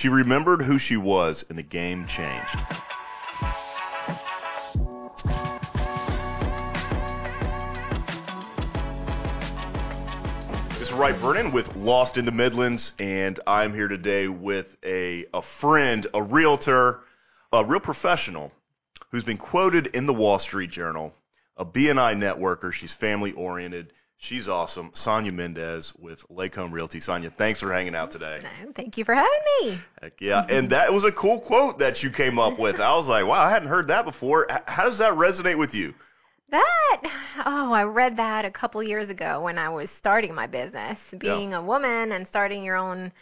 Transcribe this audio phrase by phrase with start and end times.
[0.00, 2.56] She remembered who she was, and the game changed.
[10.98, 16.04] Wright Vernon with Lost in the Midlands, and I'm here today with a, a friend,
[16.12, 16.98] a realtor,
[17.52, 18.50] a real professional
[19.12, 21.14] who's been quoted in the Wall Street Journal,
[21.56, 22.72] a BNI networker.
[22.72, 23.92] She's family oriented.
[24.20, 24.90] She's awesome.
[24.94, 26.98] Sonia Mendez with Lake Home Realty.
[27.00, 28.40] Sonia, thanks for hanging out today.
[28.74, 29.30] Thank you for having
[29.62, 29.80] me.
[30.02, 30.44] Heck yeah.
[30.48, 32.80] And that was a cool quote that you came up with.
[32.80, 34.48] I was like, wow, I hadn't heard that before.
[34.66, 35.94] How does that resonate with you?
[36.50, 37.00] That,
[37.46, 40.98] oh, I read that a couple years ago when I was starting my business.
[41.16, 43.12] Being a woman and starting your own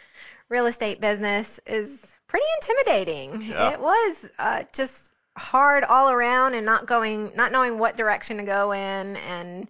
[0.49, 1.89] real estate business is
[2.27, 3.41] pretty intimidating.
[3.43, 3.73] Yeah.
[3.73, 4.93] It was uh, just
[5.35, 9.17] hard all around and not going, not knowing what direction to go in.
[9.17, 9.67] And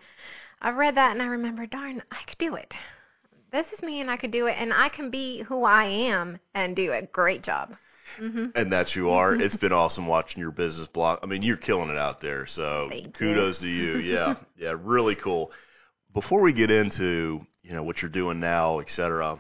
[0.61, 2.73] I read that and I remember, darn, I could do it.
[3.51, 4.55] This is me and I could do it.
[4.57, 7.75] And I can be who I am and do a great job.
[8.17, 9.35] hmm And that you are.
[9.35, 11.19] it's been awesome watching your business blog.
[11.23, 12.45] I mean, you're killing it out there.
[12.47, 13.11] So Thank you.
[13.11, 13.97] kudos to you.
[13.99, 14.35] Yeah.
[14.57, 14.73] yeah.
[14.81, 15.51] Really cool.
[16.13, 19.37] Before we get into, you know, what you're doing now, et cetera,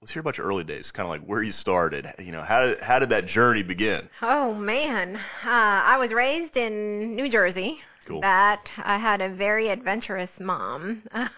[0.00, 2.06] let's hear about your early days, kind of like where you started.
[2.18, 4.08] You know, how did, how did that journey begin?
[4.22, 7.80] Oh man, uh, I was raised in New Jersey.
[8.06, 8.20] Cool.
[8.20, 11.02] That I had a very adventurous mom.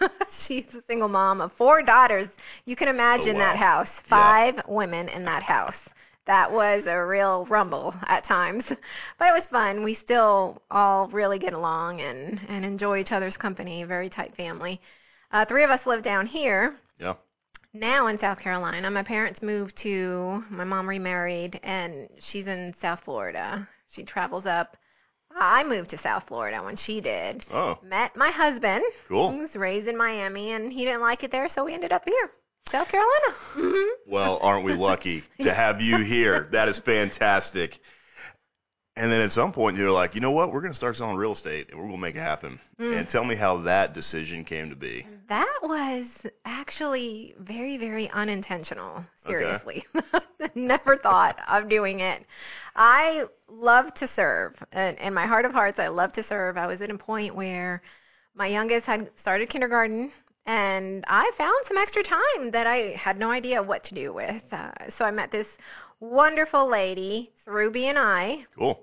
[0.47, 2.27] She's a single mom of four daughters.
[2.65, 3.45] You can imagine Oh, wow.
[3.45, 3.87] that house.
[3.95, 4.09] Yeah.
[4.09, 5.75] Five women in that house.
[6.27, 8.63] That was a real rumble at times,
[9.19, 9.83] but it was fun.
[9.83, 13.83] We still all really get along and and enjoy each other's company.
[13.83, 14.81] Very tight family.
[15.31, 17.13] Uh, three of us live down here Yeah.
[17.73, 18.89] now in South Carolina.
[18.89, 23.67] My parents moved to, my mom remarried, and she's in South Florida.
[23.91, 24.77] She travels up.
[25.37, 27.45] I moved to South Florida when she did.
[27.51, 29.31] Oh, Met my husband, cool.
[29.31, 32.03] who was raised in Miami, and he didn't like it there, so we ended up
[32.07, 32.31] here,
[32.71, 33.35] South Carolina.
[33.53, 36.47] hmm Well, aren't we lucky to have you here?
[36.51, 37.79] That is fantastic.
[38.97, 40.53] And then at some point, you're like, you know what?
[40.53, 42.61] We're going to start selling real estate, and we're going to make it happen.
[42.79, 42.99] Mm.
[42.99, 45.05] And tell me how that decision came to be.
[45.27, 46.05] That was
[46.45, 49.03] actually very, very unintentional.
[49.25, 49.39] Okay.
[49.39, 49.85] Seriously.
[50.55, 52.25] Never thought of doing it.
[52.77, 54.55] I love to serve.
[54.71, 56.57] And in my heart of hearts, I love to serve.
[56.57, 57.81] I was at a point where
[58.33, 60.11] my youngest had started kindergarten,
[60.45, 64.43] and I found some extra time that I had no idea what to do with.
[64.51, 65.47] Uh, so I met this
[65.99, 68.79] wonderful lady through BNI Cool.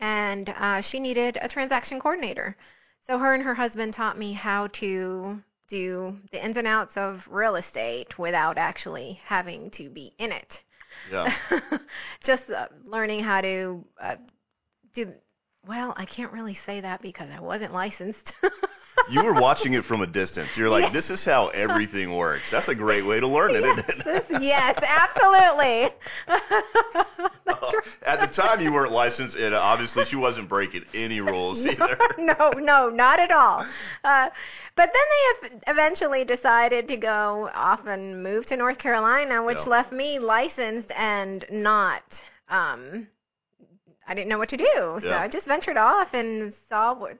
[0.00, 2.56] and uh, she needed a transaction coordinator.
[3.06, 7.26] So her and her husband taught me how to do the ins and outs of
[7.28, 10.50] real estate without actually having to be in it.
[11.10, 11.34] Yeah.
[12.22, 14.16] Just uh, learning how to uh,
[14.94, 15.12] do.
[15.66, 18.32] Well, I can't really say that because I wasn't licensed.
[19.10, 20.50] You were watching it from a distance.
[20.56, 22.44] You're like, this is how everything works.
[22.50, 24.04] That's a great way to learn it, yes, isn't it?
[24.30, 25.90] this- yes, absolutely.
[28.06, 31.98] At the time, you weren't licensed, and obviously, she wasn't breaking any rules either.
[32.18, 33.64] no, no, not at all.
[34.04, 34.30] Uh,
[34.76, 35.02] but then
[35.42, 39.64] they ev- eventually decided to go off and move to North Carolina, which Yeah.
[39.64, 42.02] left me licensed and not.
[42.48, 43.08] Um,
[44.06, 45.20] I didn't know what to do, so Yeah.
[45.20, 47.16] I just ventured off and saw what.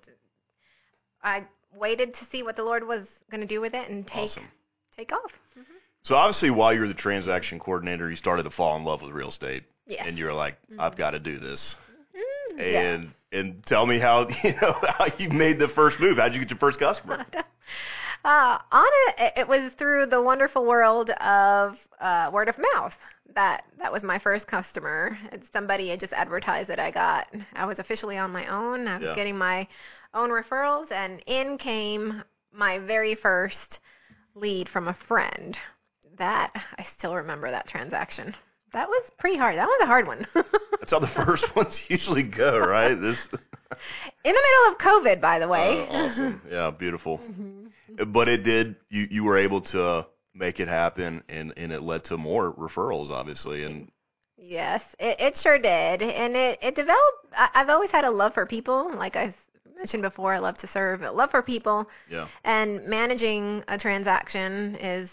[1.22, 1.44] I
[1.78, 4.48] waited to see what the Lord was going to do with it and take Awesome.
[4.96, 5.32] take off.
[6.02, 9.10] So obviously, while you were the transaction coordinator, you started to fall in love with
[9.12, 10.04] real estate, Yes.
[10.06, 11.74] and you were like, I've got to do this.
[12.14, 12.80] Mm, yeah.
[12.80, 16.18] And and tell me how you know how you made the first move.
[16.18, 17.24] How'd you get your first customer?
[18.24, 18.86] Uh, on
[19.18, 22.94] it, it was through the wonderful world of uh, word of mouth.
[23.34, 25.18] That that was my first customer.
[25.30, 27.26] It's somebody had just advertised that I got.
[27.54, 28.88] I was officially on my own.
[28.88, 29.14] I was Yeah.
[29.14, 29.68] getting my
[30.14, 33.78] own referrals, and in came my very first
[34.34, 35.56] lead from a friend.
[36.18, 38.36] That I still remember that transaction.
[38.72, 39.56] That was pretty hard.
[39.56, 40.26] That was a hard one.
[40.34, 42.94] That's how the first ones usually go, right?
[42.94, 43.16] This.
[44.24, 45.86] in the middle of COVID, by the way.
[45.88, 46.40] Oh, awesome.
[46.50, 47.18] Yeah, beautiful.
[47.18, 48.12] Mhm.
[48.12, 48.76] But it did.
[48.90, 53.10] You you were able to make it happen, and and it led to more referrals,
[53.10, 53.64] obviously.
[53.64, 53.90] And
[54.36, 57.26] Yes, it, it sure did, and it it developed.
[57.36, 59.34] I, I've always had a love for people, like I've
[59.76, 60.34] mentioned before.
[60.34, 65.08] I love to serve, but love for people, yeah, and managing a transaction is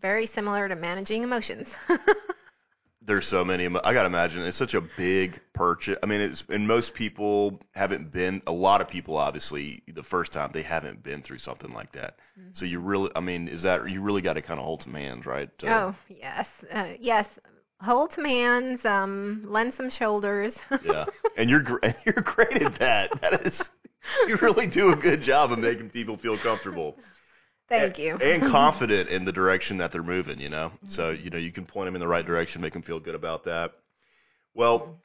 [0.00, 1.68] very similar to managing emotions.
[3.06, 3.66] there's so many.
[3.66, 5.96] I gotta imagine it's such a big purchase.
[6.02, 8.42] I mean, it's and most people haven't been.
[8.46, 12.16] A lot of people, obviously, the first time they haven't been through something like that.
[12.52, 14.94] So you really, I mean, is that you really got to kind of hold some
[14.94, 15.56] hands, right?
[15.58, 17.26] to- oh yes, uh, yes.
[17.82, 20.54] Hold some hands, um, lend some shoulders.
[20.84, 21.04] yeah,
[21.36, 23.10] and you're gr- and you're great at that.
[23.20, 23.54] That is,
[24.26, 26.96] you really do a good job of making people feel comfortable.
[27.68, 28.16] Thank and, you.
[28.16, 30.38] and confident in the direction that they're moving.
[30.40, 31.24] You know, so Mm-hmm.
[31.24, 33.44] you know you can point them in the right direction, make them feel good about
[33.44, 33.72] that.
[34.54, 35.00] Well,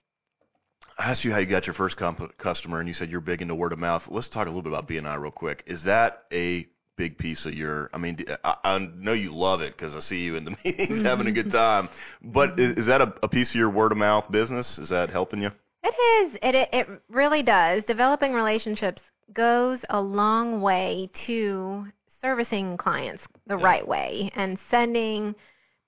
[0.97, 3.41] I asked you how you got your first comp- customer, and you said you're big
[3.41, 4.03] into word of mouth.
[4.09, 5.63] Let's talk a little bit about BNI real quick.
[5.65, 6.67] Is that a
[6.99, 7.89] big piece of your?
[7.93, 10.89] I mean, I, I know you love it because I see you in the meetings
[10.89, 11.05] mm-hmm.
[11.05, 11.87] having a good time.
[12.21, 14.77] But is, is that a, a piece of your word of mouth business?
[14.77, 15.51] Is that helping you?
[15.81, 16.37] It is.
[16.43, 17.83] It, it it really does.
[17.87, 19.01] Developing relationships
[19.33, 21.87] goes a long way to
[22.21, 23.65] servicing clients the Yeah.
[23.65, 25.35] right way and sending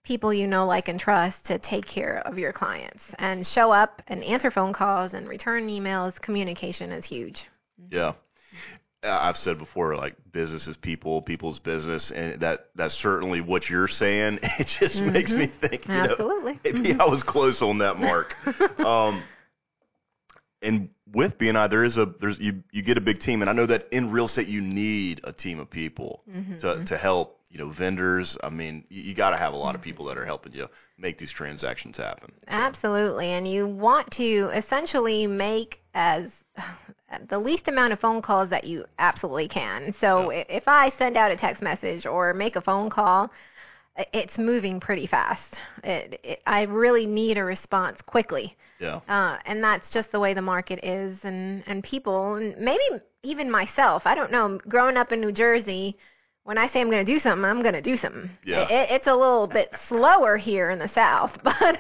[0.04, 4.02] people you know, like, and trust to take care of your clients and show up
[4.08, 6.20] and answer phone calls and return emails.
[6.22, 7.46] Communication is huge.
[7.92, 8.14] Yeah.
[9.04, 13.88] I've said before, like business is people, people's business, and that that's certainly what you're
[13.88, 14.40] saying.
[14.60, 15.12] It just mm-hmm.
[15.12, 16.60] makes me think, you know, Absolutely.
[16.64, 17.02] maybe mm-hmm.
[17.02, 18.36] I was close on that mark.
[18.80, 19.24] um,
[20.62, 23.54] and with BNI, there is a there's you you get a big team, and I
[23.54, 27.40] know that in real estate you need a team of people mm-hmm, to to help.
[27.50, 28.38] You know, vendors.
[28.42, 30.70] I mean, you, you got to have a lot of people that are helping you
[30.98, 32.32] make these transactions happen.
[32.48, 33.28] Absolutely.
[33.32, 36.30] And you want to essentially make as
[37.30, 39.94] the least amount of phone calls that you absolutely can.
[40.00, 43.30] So i if I send out a text message or make a phone call,
[44.14, 45.42] it's moving pretty fast.
[45.84, 48.56] It, it, I really need a response quickly.
[48.80, 49.02] Yeah.
[49.08, 52.84] Uh, and that's just the way the market is and, and people, and maybe
[53.24, 54.04] even myself.
[54.06, 54.60] I don't know.
[54.68, 55.98] Growing up in New Jersey,
[56.44, 58.30] when I say I'm going to do something, I'm going to do something.
[58.44, 58.64] Yeah.
[58.64, 61.78] It, it's a little bit slower here in the South, but I,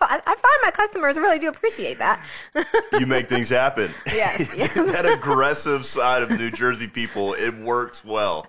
[0.00, 2.24] I find my customers really do appreciate that.
[2.98, 3.94] You make things happen.
[4.06, 4.74] Yes, yes.
[4.74, 8.46] that aggressive side of New Jersey people, it works well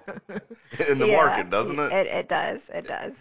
[0.89, 1.91] in the Yeah, market, doesn't it?
[1.91, 2.59] It, it does.
[2.69, 3.13] It does.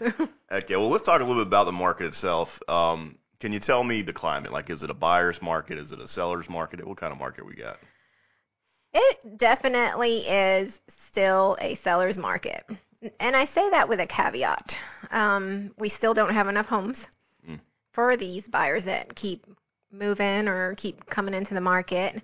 [0.50, 2.48] Okay, well, let's talk a little bit about the market itself.
[2.68, 4.50] Um, can you tell me the climate?
[4.50, 5.78] Like, is it a buyer's market?
[5.78, 6.84] Is it a seller's market?
[6.84, 7.76] What kind of market we got?
[8.92, 10.72] It definitely is
[11.10, 12.64] still a seller's market.
[13.18, 14.74] And I say that with a caveat.
[15.10, 16.96] Um, we still don't have enough homes
[17.48, 17.58] Mm.
[17.92, 19.46] for these buyers that keep
[19.90, 22.22] moving or keep coming into the market.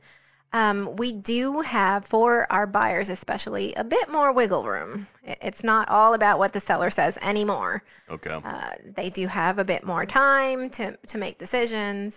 [0.53, 5.07] Um, we do have, for our buyers especially, a bit more wiggle room.
[5.25, 7.83] It's not all about what the seller says anymore.
[8.11, 8.31] Okay.
[8.31, 12.13] Uh, they do have a bit more time to, to make decisions.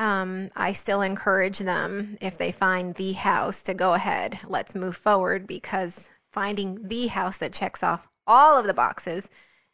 [0.00, 4.40] Um, I still encourage them, if they find the house, to go ahead.
[4.48, 5.92] Let's move forward because
[6.32, 9.24] finding the house that checks off all of the boxes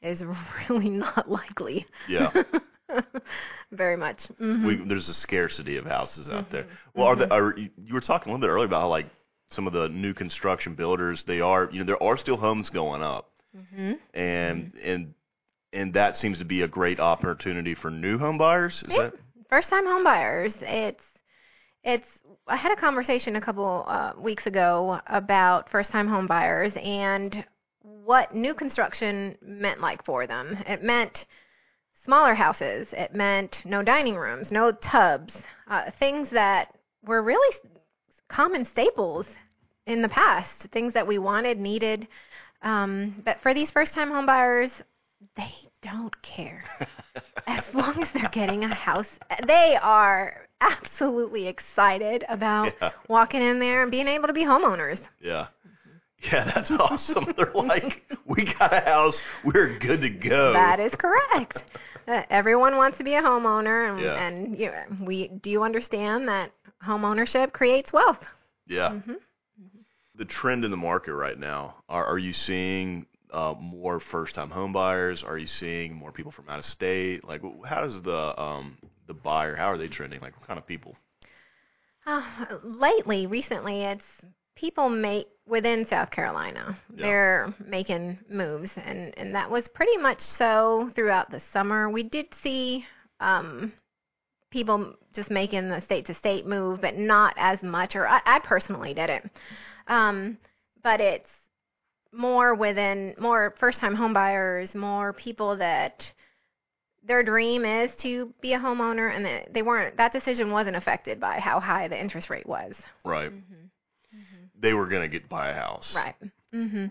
[0.03, 0.21] is
[0.69, 1.87] really not likely.
[2.09, 2.33] Yeah.
[3.71, 4.27] Very much.
[4.39, 6.65] hmm we, there's a scarcity of houses out there.
[6.65, 7.01] Mm-hmm.
[7.01, 9.07] Well, are, the, are you were talking a little bit earlier about how, like
[9.51, 13.03] some of the new construction builders, they are you know there are still homes going
[13.03, 13.31] up,
[13.73, 15.15] hmm and and
[15.73, 18.85] and that seems to be a great opportunity for new home buyers.
[18.89, 19.15] Is that
[19.49, 21.03] First time home buyers, it's
[21.85, 22.07] it's
[22.49, 27.45] I had a conversation a couple uh, weeks ago about first time home buyers and
[27.81, 30.59] what new construction meant like for them.
[30.67, 31.27] It meant
[32.05, 32.89] smaller houses.
[32.93, 35.33] It meant no dining rooms, no tubs,
[35.69, 37.57] uh, things that were really
[38.29, 39.27] common staples
[39.87, 42.09] in the past, things that we wanted, needed.
[42.63, 44.71] Um, but for these first time home buyers,
[45.37, 46.65] they don't care
[47.47, 49.07] as long as they're getting a house.
[49.47, 52.91] They are absolutely excited about Yeah.
[53.09, 54.99] walking in there and being able to be homeowners.
[55.21, 55.49] Yeah.
[56.33, 57.35] Yeah, that's awesome.
[57.37, 60.55] They're like, we got a house, we're good to go.
[60.55, 61.59] That is correct.
[62.09, 64.27] Uh, everyone wants to be a homeowner, and, Yeah.
[64.27, 68.25] and you know, we do you understand that home ownership creates wealth?
[68.67, 68.91] yeah.
[69.01, 69.15] hmm
[70.15, 74.73] The trend in the market right now, are, are you seeing uh, more first-time home
[74.73, 75.23] buyers?
[75.23, 77.25] Are you seeing more people from out of state?
[77.25, 80.21] Like, how does the um, the buyer, how are they trending?
[80.21, 80.97] Like, what kind of people?
[82.07, 82.23] Uh,
[82.63, 84.05] lately, recently, it's
[84.55, 86.79] people make within South Carolina.
[86.95, 87.03] Yeah.
[87.03, 91.91] They're making moves, and and that was pretty much so throughout the summer.
[91.91, 92.87] We did see
[93.21, 93.73] um,
[94.51, 97.97] people just making the state to state move, but not as much.
[97.97, 99.31] Or I, I personally didn't.
[99.89, 100.39] Um,
[100.83, 101.29] but it's
[102.17, 106.05] more within more first time homebuyers, more people that
[107.03, 111.21] their dream is to be a homeowner and that they weren't that decision wasn't affected
[111.21, 112.75] by how high the interest rate was.
[113.05, 113.31] Right.
[113.31, 113.67] Mm-hmm.
[114.59, 115.93] They were going to get buy a house.
[115.95, 116.15] Right.
[116.55, 116.91] Mhm.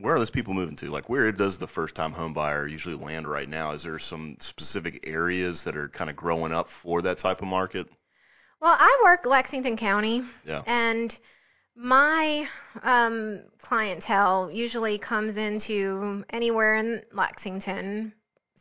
[0.00, 0.90] Where are those people moving to?
[0.90, 3.72] Like, where does the first-time home buyer usually land right now?
[3.72, 7.48] Is there some specific areas that are kind of growing up for that type of
[7.48, 7.86] market?
[8.60, 10.62] Well, I work Lexington County Yeah.
[10.66, 11.16] and
[11.76, 12.46] my
[12.82, 18.12] um, clientele usually comes into anywhere in Lexington,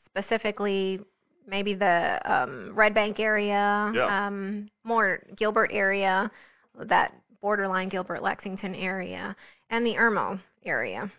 [0.09, 0.99] specifically
[1.47, 4.27] maybe the um, Red Bank area, Yeah.
[4.27, 6.29] um, more Gilbert area,
[6.85, 9.35] that borderline Gilbert Lexington area,
[9.69, 11.11] and the Irmo area.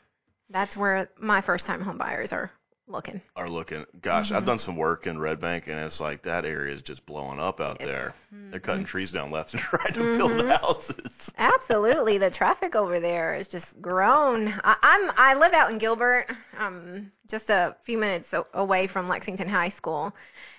[0.51, 2.51] That's where my first time home buyers are
[2.89, 3.21] looking.
[3.35, 3.85] Are looking.
[4.03, 4.37] Gosh, Mm-hmm.
[4.37, 7.39] I've done some work in Red Bank, and it's like that area is just blowing
[7.41, 8.15] up out there.
[8.51, 8.91] They're cutting Mm-hmm.
[8.91, 11.11] trees down left and right to build houses.
[11.39, 14.49] Absolutely, the traffic over there is just grown.
[14.65, 16.27] I, I'm I live out in Gilbert,
[16.59, 20.13] um, just a few minutes away from Lexington High School,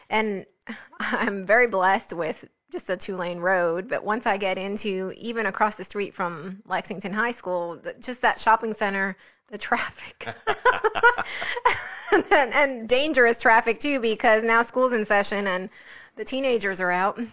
[0.09, 0.45] and
[0.99, 2.35] I'm very blessed with
[2.71, 3.87] just a two lane road.
[3.89, 8.39] But once I get into even across the street from Lexington High School, just that
[8.41, 9.15] shopping center,
[9.49, 10.27] the traffic,
[12.11, 15.69] and, and dangerous traffic too, because now school's in session and
[16.15, 17.19] the teenagers are out.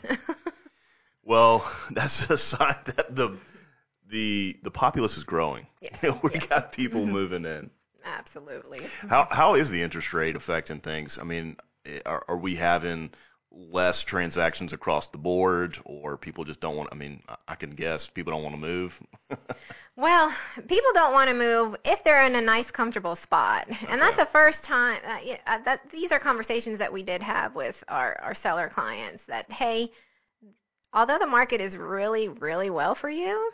[1.25, 3.39] Well, that's a sign that the
[4.11, 5.67] the the populace is growing.
[6.03, 6.47] We yes.
[6.49, 7.71] got people moving in.
[8.05, 8.83] Absolutely.
[9.09, 11.19] How how is the interest rate affecting things?
[11.19, 11.57] I mean,
[11.87, 13.11] eh, are, are we having
[13.51, 16.91] less transactions across the board, or people just don't want?
[16.93, 18.93] I mean, I can guess people don't want to move.
[19.97, 24.17] Well, people don't want to move if they're in a nice, comfortable spot, and that's
[24.17, 25.01] the first time.
[25.07, 28.69] Uh, yeah, uh, that these are conversations that we did have with our our seller
[28.75, 29.23] clients.
[29.29, 29.93] That hey,
[30.93, 33.51] although the market is really, really well for you,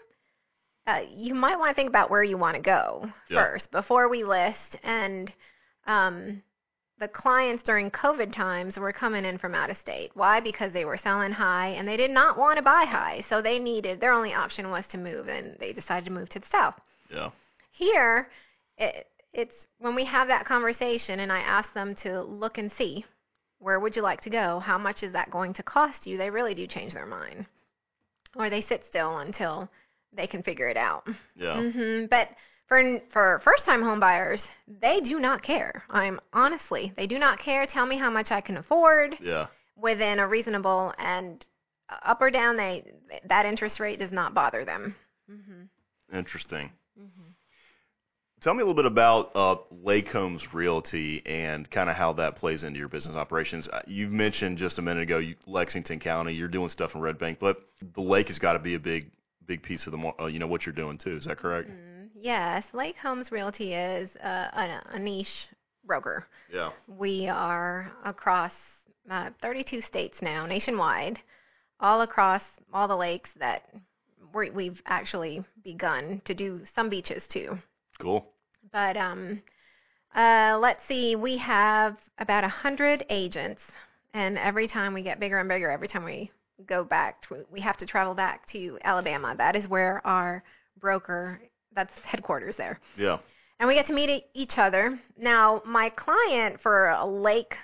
[0.86, 3.44] uh, you might want to think about where you want to go Yeah.
[3.44, 4.76] first before we list.
[4.82, 5.30] And
[5.86, 6.42] um,
[7.00, 10.10] the clients during COVID times were coming in from out of state.
[10.14, 10.38] Why?
[10.38, 13.58] Because they were selling high and they did not want to buy high, so they
[13.58, 16.74] needed their only option was to move, and they decided to move to the south.
[17.10, 17.30] yeah,
[17.72, 18.28] Here,
[18.76, 23.04] it, it's when we have that conversation, and I ask them to look and see
[23.60, 24.58] where would you like to go?
[24.60, 26.16] How much is that going to cost you?
[26.16, 27.46] They really do change their mind,
[28.36, 29.68] or they sit still until
[30.12, 31.06] they can figure it out.
[31.36, 32.28] yeah, hmm But
[32.70, 34.40] for for first time home buyers,
[34.80, 35.82] they do not care.
[35.90, 37.66] I'm honestly, they do not care.
[37.66, 39.48] Tell me how much I can afford yeah.
[39.76, 41.44] within a reasonable and
[42.06, 42.56] up or down.
[42.56, 42.84] They
[43.28, 44.94] that interest rate does not bother them.
[45.28, 45.64] hmm
[46.16, 46.70] Interesting.
[46.96, 47.06] hmm
[48.40, 52.36] Tell me a little bit about uh, Lake Homes Realty and kind of how that
[52.36, 53.68] plays into your business operations.
[53.68, 57.18] Uh, You mentioned just a minute ago, you, Lexington County, you're doing stuff in Red
[57.18, 57.60] Bank, but
[57.94, 59.10] the lake has got to be a big,
[59.46, 61.16] big piece of the, mar- uh, you know, what you're doing too.
[61.18, 61.68] Is that correct?
[61.68, 61.99] Mhm.
[62.22, 65.48] Yes, Lake Homes Realty is uh, a, a niche
[65.84, 66.26] broker.
[66.52, 66.70] Yeah.
[66.86, 68.52] We are across
[69.10, 71.18] uh, 32 states now, nationwide,
[71.80, 73.62] all across all the lakes that
[74.34, 77.58] we we've actually begun to do some beaches too.
[77.98, 78.26] Cool.
[78.70, 79.42] But um,
[80.14, 83.62] uh, let's see, we have about a hundred agents,
[84.12, 86.30] and every time we get bigger and bigger, every time we
[86.66, 89.34] go back, to, we have to travel back to Alabama.
[89.36, 90.44] That is where our
[90.78, 91.40] broker,
[91.74, 93.18] that's headquarters there, Yeah.
[93.58, 94.98] and we get to meet each other.
[95.16, 97.54] Now, my client for a lake,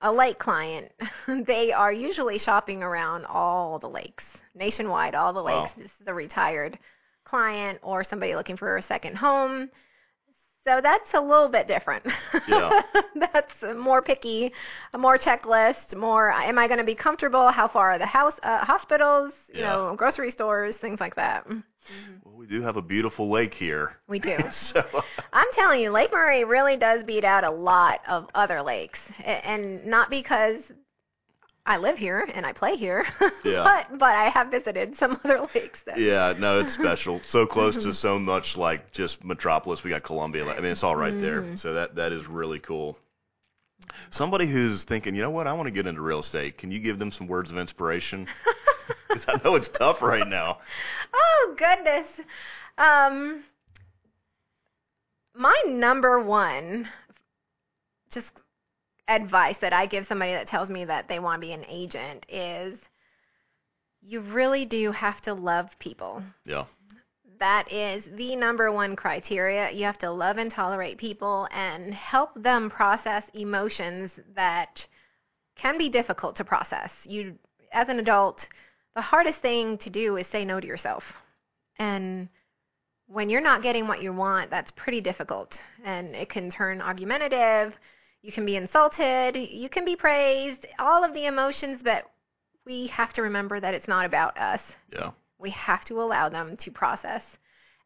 [0.00, 0.92] a lake client,
[1.46, 4.24] they are usually shopping around all the lakes
[4.54, 5.62] nationwide, all the Wow.
[5.64, 5.74] lakes.
[5.76, 6.78] This is a retired
[7.24, 9.68] client or somebody looking for a second home.
[10.66, 12.04] So that's a little bit different.
[12.48, 12.80] Yeah.
[13.32, 14.52] that's more picky,
[14.94, 17.50] a more checklist, more am I going to be comfortable?
[17.50, 21.46] How far are the house uh, hospitals, you know, grocery stores, things like that.
[21.86, 22.28] Mm-hmm.
[22.28, 23.96] Well, we do have a beautiful lake here.
[24.08, 24.36] We do.
[24.72, 24.84] so,
[25.32, 29.84] I'm telling you, Lake Murray really does beat out a lot of other lakes, and
[29.86, 30.56] not because
[31.66, 33.04] I live here and I play here,
[33.44, 33.64] Yeah.
[33.64, 35.78] but but I have visited some other lakes.
[35.86, 37.20] That, yeah, no, it's special.
[37.28, 37.92] So close to mm-hmm.
[37.92, 39.82] so much like just Metropolis.
[39.82, 40.46] We got Columbia.
[40.46, 41.42] I mean, it's all right there.
[41.42, 41.56] Mm-hmm.
[41.56, 42.96] So that that is really cool.
[44.10, 46.56] Somebody who's thinking, you know what, I want to get into real estate.
[46.56, 48.26] Can you give them some words of inspiration?
[49.28, 50.58] I know it's tough right now.
[51.14, 52.06] Oh goodness.
[52.78, 53.44] Um,
[55.34, 56.88] my number one,
[58.12, 58.26] just
[59.08, 62.26] advice that I give somebody that tells me that they want to be an agent
[62.28, 62.78] is,
[64.02, 66.22] you really do have to love people.
[66.44, 66.64] Yeah,
[67.38, 69.70] that is the number one criteria.
[69.70, 74.86] You have to love and tolerate people and help them process emotions that
[75.56, 76.90] can be difficult to process.
[77.04, 77.34] You
[77.72, 78.38] as an adult,
[78.96, 81.04] the hardest thing to do is say no to yourself.
[81.78, 82.28] And
[83.06, 85.52] when you're not getting what you want, that's pretty difficult
[85.84, 87.74] and it can turn argumentative.
[88.22, 92.10] You can be insulted, you can be praised, all of the emotions, but
[92.64, 94.60] we have to remember that it's not about us
[94.92, 97.22] yeah, we have to allow them to process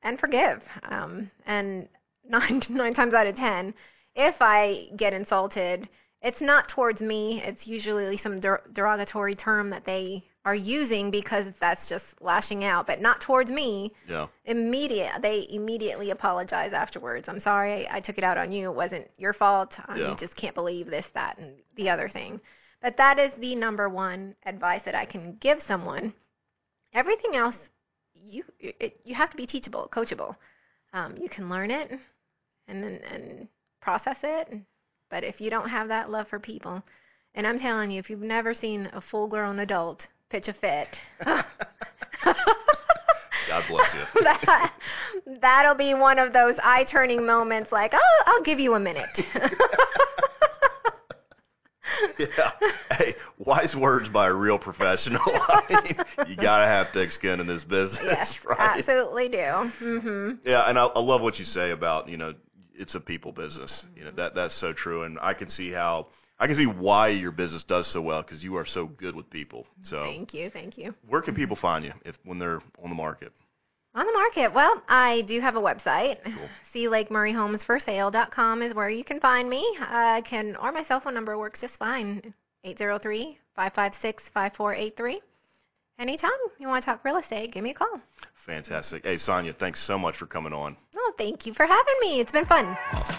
[0.03, 0.63] and forgive.
[0.89, 1.89] Um, and
[2.25, 3.75] nine nine times out of ten,
[4.15, 5.89] if I get insulted,
[6.23, 7.43] it's not towards me.
[7.45, 12.87] It's usually some der- derogatory term that they are using because that's just lashing out,
[12.87, 13.93] but not towards me.
[14.09, 17.27] yeah, Immediate, they immediately apologize afterwards.
[17.29, 18.71] I'm sorry, I took it out on you.
[18.71, 19.73] It wasn't your fault.
[19.87, 20.11] Um, Yeah.
[20.11, 22.41] You just can't believe this, that, and the other thing.
[22.81, 26.15] But that is the number one advice that I can give someone
[26.95, 27.55] everything else
[28.15, 30.35] you it, you have to be teachable coachable
[30.93, 31.91] um, you can learn it
[32.67, 33.49] and and
[33.81, 34.53] process it.
[35.09, 36.83] But if you don't have that love for people,
[37.35, 40.99] and I'm telling you, if you've never seen a full-grown adult pitch a fit,
[43.51, 44.01] God bless you.
[44.23, 44.73] that,
[45.41, 47.73] that'll be one of those eye-turning moments.
[47.73, 49.09] Like, oh, I'll give you a minute.
[52.19, 52.53] yeah.
[52.93, 55.23] Hey, wise words by a real professional.
[55.25, 58.79] I mean, you gotta have thick skin in this business, yes, right?
[58.79, 59.73] absolutely do.
[59.79, 62.35] hmm Yeah, and I, I love what you say about you know
[62.75, 63.85] it's a people business.
[63.97, 66.07] You know that that's so true, and I can see how
[66.43, 69.29] I can see why your business does so well because you are so good with
[69.29, 69.67] people.
[69.83, 70.95] So, Thank you, thank you.
[71.07, 73.33] where can people find you if when they're on the market?
[73.95, 74.55] On the market.
[74.55, 76.23] Well, I do have a website.
[76.25, 76.49] Cool.
[76.73, 79.59] See Lake Murray Homes for Sale.com is where you can find me.
[79.81, 82.33] I can or my cell phone number works just fine.
[82.65, 85.17] 803-556-5483.
[85.99, 88.01] Anytime you want to talk real estate, give me a call.
[88.47, 89.05] Fantastic.
[89.05, 90.77] Hey, Sonia, thanks so much for coming on.
[90.97, 92.21] Oh, thank you for having me.
[92.21, 92.77] It's been fun.
[92.93, 93.17] Awesome.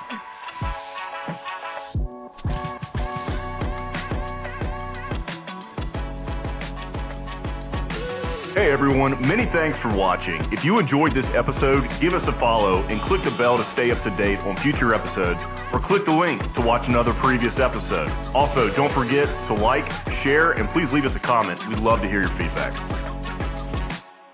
[8.62, 10.39] Hey everyone, many thanks for watching.
[10.53, 13.89] If you enjoyed this episode, give us a follow and click the bell to stay
[13.89, 15.39] up to date on future episodes
[15.74, 18.12] or click the link to watch another previous episode.
[18.36, 19.89] Also, don't forget to like,
[20.22, 21.60] share, and please leave us a comment.
[21.70, 23.11] We'd love to hear your feedback.